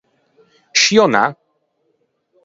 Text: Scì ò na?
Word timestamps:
Scì 0.79 0.95
ò 1.03 1.07
na? 1.15 1.23